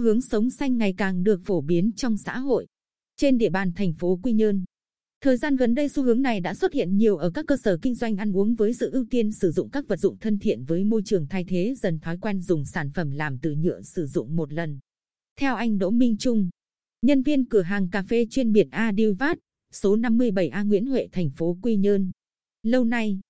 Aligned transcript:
hướng 0.00 0.20
sống 0.20 0.50
xanh 0.50 0.78
ngày 0.78 0.94
càng 0.96 1.22
được 1.22 1.40
phổ 1.44 1.60
biến 1.60 1.92
trong 1.96 2.16
xã 2.16 2.38
hội. 2.38 2.66
Trên 3.16 3.38
địa 3.38 3.50
bàn 3.50 3.72
thành 3.72 3.92
phố 3.92 4.20
Quy 4.22 4.32
Nhơn, 4.32 4.64
thời 5.20 5.36
gian 5.36 5.56
gần 5.56 5.74
đây 5.74 5.88
xu 5.88 6.02
hướng 6.02 6.22
này 6.22 6.40
đã 6.40 6.54
xuất 6.54 6.72
hiện 6.72 6.96
nhiều 6.96 7.16
ở 7.16 7.30
các 7.30 7.44
cơ 7.46 7.56
sở 7.56 7.78
kinh 7.82 7.94
doanh 7.94 8.16
ăn 8.16 8.36
uống 8.36 8.54
với 8.54 8.74
sự 8.74 8.90
ưu 8.90 9.04
tiên 9.10 9.32
sử 9.32 9.50
dụng 9.50 9.70
các 9.70 9.88
vật 9.88 9.96
dụng 9.96 10.18
thân 10.18 10.38
thiện 10.38 10.64
với 10.64 10.84
môi 10.84 11.02
trường 11.04 11.26
thay 11.26 11.44
thế 11.44 11.74
dần 11.74 11.98
thói 11.98 12.18
quen 12.18 12.42
dùng 12.42 12.64
sản 12.64 12.90
phẩm 12.94 13.10
làm 13.10 13.38
từ 13.38 13.54
nhựa 13.54 13.82
sử 13.82 14.06
dụng 14.06 14.36
một 14.36 14.52
lần. 14.52 14.78
Theo 15.40 15.54
anh 15.54 15.78
Đỗ 15.78 15.90
Minh 15.90 16.16
Trung, 16.18 16.48
nhân 17.02 17.22
viên 17.22 17.44
cửa 17.44 17.62
hàng 17.62 17.90
cà 17.90 18.02
phê 18.02 18.26
chuyên 18.30 18.52
biệt 18.52 18.66
A 18.70 18.92
số 19.72 19.96
57A 19.96 20.66
Nguyễn 20.66 20.86
Huệ, 20.86 21.08
thành 21.12 21.30
phố 21.30 21.58
Quy 21.62 21.76
Nhơn. 21.76 22.10
Lâu 22.62 22.84
nay, 22.84 23.20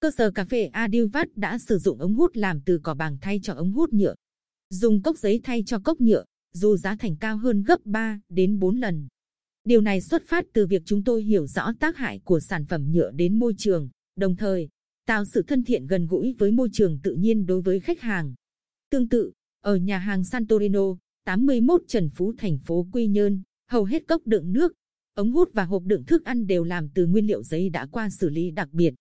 cơ 0.00 0.10
sở 0.10 0.30
cà 0.30 0.44
phê 0.44 0.64
A 0.64 0.88
đã 1.34 1.58
sử 1.58 1.78
dụng 1.78 1.98
ống 1.98 2.14
hút 2.14 2.36
làm 2.36 2.60
từ 2.60 2.80
cỏ 2.82 2.94
bàng 2.94 3.18
thay 3.20 3.40
cho 3.42 3.52
ống 3.54 3.72
hút 3.72 3.92
nhựa 3.92 4.14
dùng 4.70 5.02
cốc 5.02 5.18
giấy 5.18 5.40
thay 5.44 5.62
cho 5.66 5.78
cốc 5.78 6.00
nhựa, 6.00 6.24
dù 6.52 6.76
giá 6.76 6.96
thành 6.96 7.16
cao 7.16 7.36
hơn 7.36 7.62
gấp 7.62 7.86
3 7.86 8.20
đến 8.28 8.58
4 8.58 8.76
lần. 8.76 9.08
Điều 9.64 9.80
này 9.80 10.00
xuất 10.00 10.22
phát 10.26 10.44
từ 10.52 10.66
việc 10.66 10.82
chúng 10.84 11.04
tôi 11.04 11.22
hiểu 11.22 11.46
rõ 11.46 11.72
tác 11.80 11.96
hại 11.96 12.20
của 12.24 12.40
sản 12.40 12.64
phẩm 12.64 12.92
nhựa 12.92 13.10
đến 13.10 13.38
môi 13.38 13.54
trường, 13.58 13.88
đồng 14.16 14.36
thời 14.36 14.68
tạo 15.06 15.24
sự 15.24 15.42
thân 15.42 15.64
thiện 15.64 15.86
gần 15.86 16.06
gũi 16.06 16.34
với 16.38 16.52
môi 16.52 16.68
trường 16.72 16.98
tự 17.02 17.14
nhiên 17.14 17.46
đối 17.46 17.62
với 17.62 17.80
khách 17.80 18.00
hàng. 18.00 18.34
Tương 18.90 19.08
tự, 19.08 19.32
ở 19.60 19.76
nhà 19.76 19.98
hàng 19.98 20.24
Santorino, 20.24 20.96
81 21.24 21.82
Trần 21.88 22.10
Phú 22.10 22.32
thành 22.38 22.58
phố 22.58 22.86
Quy 22.92 23.06
Nhơn, 23.06 23.42
hầu 23.70 23.84
hết 23.84 24.06
cốc 24.08 24.26
đựng 24.26 24.52
nước, 24.52 24.72
ống 25.14 25.32
hút 25.32 25.50
và 25.52 25.64
hộp 25.64 25.82
đựng 25.84 26.04
thức 26.04 26.24
ăn 26.24 26.46
đều 26.46 26.64
làm 26.64 26.88
từ 26.88 27.06
nguyên 27.06 27.26
liệu 27.26 27.42
giấy 27.42 27.70
đã 27.70 27.86
qua 27.86 28.10
xử 28.10 28.28
lý 28.28 28.50
đặc 28.50 28.68
biệt. 28.72 28.94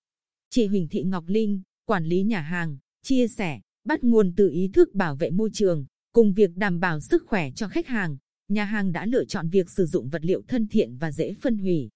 Chị 0.49 0.67
Huỳnh 0.67 0.87
Thị 0.87 1.03
Ngọc 1.03 1.23
Linh, 1.27 1.61
quản 1.85 2.05
lý 2.05 2.23
nhà 2.23 2.41
hàng, 2.41 2.77
chia 3.03 3.27
sẻ, 3.27 3.59
bắt 3.85 4.03
nguồn 4.03 4.33
từ 4.35 4.49
ý 4.49 4.67
thức 4.67 4.95
bảo 4.95 5.15
vệ 5.15 5.29
môi 5.29 5.49
trường, 5.53 5.85
cùng 6.13 6.33
việc 6.33 6.57
đảm 6.57 6.79
bảo 6.79 6.99
sức 6.99 7.23
khỏe 7.27 7.51
cho 7.51 7.67
khách 7.67 7.87
hàng. 7.87 8.17
Nhà 8.49 8.65
hàng 8.65 8.91
đã 8.91 9.05
lựa 9.05 9.25
chọn 9.25 9.49
việc 9.49 9.69
sử 9.69 9.85
dụng 9.85 10.09
vật 10.09 10.25
liệu 10.25 10.41
thân 10.47 10.67
thiện 10.67 10.97
và 10.97 11.11
dễ 11.11 11.33
phân 11.33 11.57
hủy. 11.57 11.89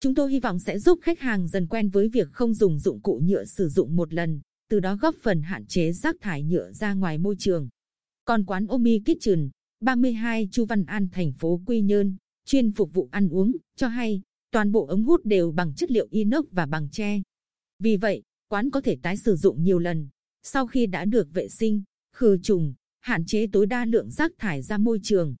Chúng 0.00 0.14
tôi 0.14 0.32
hy 0.32 0.40
vọng 0.40 0.58
sẽ 0.58 0.78
giúp 0.78 0.98
khách 1.02 1.20
hàng 1.20 1.48
dần 1.48 1.66
quen 1.66 1.88
với 1.88 2.08
việc 2.08 2.28
không 2.32 2.54
dùng 2.54 2.78
dụng 2.78 3.00
cụ 3.00 3.20
nhựa 3.24 3.44
sử 3.44 3.68
dụng 3.68 3.96
một 3.96 4.12
lần, 4.12 4.40
từ 4.70 4.80
đó 4.80 4.96
góp 4.96 5.14
phần 5.22 5.42
hạn 5.42 5.66
chế 5.66 5.92
rác 5.92 6.16
thải 6.20 6.42
nhựa 6.42 6.72
ra 6.72 6.94
ngoài 6.94 7.18
môi 7.18 7.36
trường. 7.38 7.68
Còn 8.24 8.44
quán 8.44 8.66
Omi 8.66 9.00
Kitchen, 9.00 9.50
32 9.80 10.48
Chu 10.52 10.64
Văn 10.64 10.84
An, 10.84 11.08
thành 11.12 11.32
phố 11.32 11.60
Quy 11.66 11.80
Nhơn, 11.80 12.16
chuyên 12.46 12.72
phục 12.72 12.94
vụ 12.94 13.08
ăn 13.10 13.28
uống, 13.28 13.52
cho 13.76 13.88
hay 13.88 14.22
toàn 14.50 14.72
bộ 14.72 14.86
ống 14.86 15.04
hút 15.04 15.20
đều 15.24 15.52
bằng 15.52 15.74
chất 15.74 15.90
liệu 15.90 16.08
inox 16.10 16.44
và 16.50 16.66
bằng 16.66 16.88
tre. 16.92 17.22
Vì 17.78 17.96
vậy, 17.96 18.22
quán 18.48 18.70
có 18.70 18.80
thể 18.80 18.96
tái 19.02 19.16
sử 19.16 19.36
dụng 19.36 19.62
nhiều 19.62 19.78
lần, 19.78 20.08
sau 20.42 20.66
khi 20.66 20.86
đã 20.86 21.04
được 21.04 21.28
vệ 21.32 21.48
sinh, 21.48 21.82
khử 22.12 22.38
trùng, 22.42 22.74
hạn 23.00 23.24
chế 23.24 23.46
tối 23.46 23.66
đa 23.66 23.84
lượng 23.84 24.10
rác 24.10 24.32
thải 24.38 24.62
ra 24.62 24.78
môi 24.78 25.00
trường. 25.02 25.34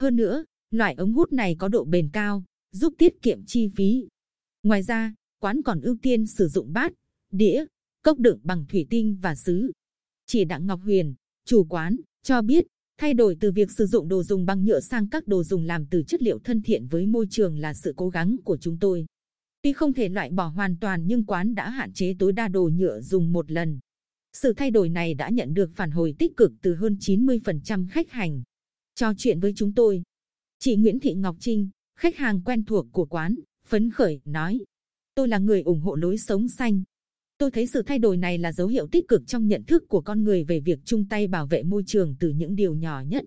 Hơn 0.00 0.16
nữa, 0.16 0.44
loại 0.70 0.94
ống 0.94 1.12
hút 1.12 1.32
này 1.32 1.56
có 1.58 1.68
độ 1.68 1.84
bền 1.84 2.10
cao, 2.12 2.44
giúp 2.72 2.94
tiết 2.98 3.22
kiệm 3.22 3.44
chi 3.46 3.68
phí. 3.68 4.08
Ngoài 4.62 4.82
ra, 4.82 5.14
quán 5.40 5.62
còn 5.62 5.80
ưu 5.80 5.96
tiên 6.02 6.26
sử 6.26 6.48
dụng 6.48 6.72
bát, 6.72 6.92
đĩa, 7.30 7.64
cốc 8.02 8.18
đựng 8.18 8.40
bằng 8.42 8.66
thủy 8.68 8.86
tinh 8.90 9.18
và 9.22 9.34
sứ. 9.34 9.72
Chị 10.26 10.44
Đặng 10.44 10.66
Ngọc 10.66 10.80
Huyền, 10.84 11.14
chủ 11.44 11.64
quán, 11.64 11.96
cho 12.22 12.42
biết, 12.42 12.66
thay 12.98 13.14
đổi 13.14 13.36
từ 13.40 13.52
việc 13.52 13.70
sử 13.70 13.86
dụng 13.86 14.08
đồ 14.08 14.22
dùng 14.22 14.46
bằng 14.46 14.64
nhựa 14.64 14.80
sang 14.80 15.08
các 15.08 15.26
đồ 15.26 15.42
dùng 15.44 15.64
làm 15.64 15.86
từ 15.86 16.02
chất 16.02 16.22
liệu 16.22 16.38
thân 16.38 16.62
thiện 16.62 16.86
với 16.86 17.06
môi 17.06 17.26
trường 17.30 17.58
là 17.58 17.74
sự 17.74 17.94
cố 17.96 18.08
gắng 18.08 18.36
của 18.44 18.56
chúng 18.56 18.78
tôi. 18.78 19.06
Tuy 19.62 19.72
không 19.72 19.92
thể 19.92 20.08
loại 20.08 20.30
bỏ 20.30 20.46
hoàn 20.46 20.76
toàn 20.76 21.06
nhưng 21.06 21.24
quán 21.24 21.54
đã 21.54 21.70
hạn 21.70 21.92
chế 21.92 22.14
tối 22.18 22.32
đa 22.32 22.48
đồ 22.48 22.70
nhựa 22.74 23.00
dùng 23.00 23.32
một 23.32 23.50
lần. 23.50 23.80
Sự 24.32 24.52
thay 24.52 24.70
đổi 24.70 24.88
này 24.88 25.14
đã 25.14 25.30
nhận 25.30 25.54
được 25.54 25.70
phản 25.74 25.90
hồi 25.90 26.14
tích 26.18 26.36
cực 26.36 26.52
từ 26.62 26.74
hơn 26.74 26.96
90% 27.00 27.88
khách 27.90 28.10
hàng. 28.10 28.42
Trò 28.94 29.12
chuyện 29.18 29.40
với 29.40 29.52
chúng 29.56 29.74
tôi, 29.74 30.02
chị 30.58 30.76
Nguyễn 30.76 31.00
Thị 31.00 31.14
Ngọc 31.14 31.36
Trinh, 31.40 31.68
khách 31.98 32.16
hàng 32.16 32.42
quen 32.44 32.64
thuộc 32.64 32.86
của 32.92 33.06
quán, 33.06 33.34
phấn 33.66 33.90
khởi, 33.90 34.20
nói 34.24 34.60
Tôi 35.14 35.28
là 35.28 35.38
người 35.38 35.62
ủng 35.62 35.80
hộ 35.80 35.94
lối 35.94 36.18
sống 36.18 36.48
xanh. 36.48 36.82
Tôi 37.38 37.50
thấy 37.50 37.66
sự 37.66 37.82
thay 37.82 37.98
đổi 37.98 38.16
này 38.16 38.38
là 38.38 38.52
dấu 38.52 38.68
hiệu 38.68 38.86
tích 38.86 39.08
cực 39.08 39.22
trong 39.26 39.46
nhận 39.46 39.64
thức 39.64 39.84
của 39.88 40.00
con 40.00 40.24
người 40.24 40.44
về 40.44 40.60
việc 40.60 40.78
chung 40.84 41.08
tay 41.08 41.26
bảo 41.26 41.46
vệ 41.46 41.62
môi 41.62 41.82
trường 41.86 42.16
từ 42.20 42.28
những 42.28 42.54
điều 42.56 42.74
nhỏ 42.74 43.00
nhất. 43.00 43.24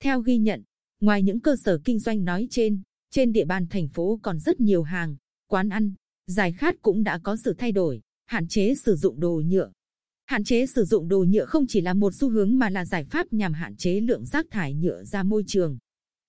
Theo 0.00 0.20
ghi 0.20 0.38
nhận, 0.38 0.62
ngoài 1.00 1.22
những 1.22 1.40
cơ 1.40 1.56
sở 1.56 1.78
kinh 1.84 1.98
doanh 1.98 2.24
nói 2.24 2.48
trên, 2.50 2.80
trên 3.10 3.32
địa 3.32 3.44
bàn 3.44 3.66
thành 3.70 3.88
phố 3.88 4.18
còn 4.22 4.38
rất 4.38 4.60
nhiều 4.60 4.82
hàng, 4.82 5.16
quán 5.46 5.68
ăn, 5.68 5.94
giải 6.26 6.52
khát 6.52 6.82
cũng 6.82 7.02
đã 7.02 7.18
có 7.18 7.36
sự 7.36 7.54
thay 7.58 7.72
đổi, 7.72 8.00
hạn 8.26 8.48
chế 8.48 8.74
sử 8.74 8.96
dụng 8.96 9.20
đồ 9.20 9.42
nhựa, 9.46 9.70
Hạn 10.32 10.44
chế 10.44 10.66
sử 10.66 10.84
dụng 10.84 11.08
đồ 11.08 11.24
nhựa 11.28 11.44
không 11.44 11.66
chỉ 11.68 11.80
là 11.80 11.94
một 11.94 12.14
xu 12.14 12.30
hướng 12.30 12.58
mà 12.58 12.70
là 12.70 12.84
giải 12.84 13.04
pháp 13.04 13.32
nhằm 13.32 13.52
hạn 13.52 13.76
chế 13.76 14.00
lượng 14.00 14.26
rác 14.26 14.46
thải 14.50 14.74
nhựa 14.74 15.04
ra 15.04 15.22
môi 15.22 15.44
trường. 15.46 15.78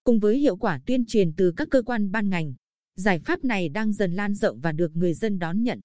Cùng 0.03 0.19
với 0.19 0.37
hiệu 0.37 0.55
quả 0.55 0.79
tuyên 0.85 1.05
truyền 1.07 1.33
từ 1.33 1.51
các 1.57 1.67
cơ 1.71 1.81
quan 1.81 2.11
ban 2.11 2.29
ngành, 2.29 2.53
giải 2.95 3.19
pháp 3.19 3.43
này 3.43 3.69
đang 3.69 3.93
dần 3.93 4.13
lan 4.13 4.35
rộng 4.35 4.59
và 4.59 4.71
được 4.71 4.95
người 4.95 5.13
dân 5.13 5.39
đón 5.39 5.63
nhận. 5.63 5.79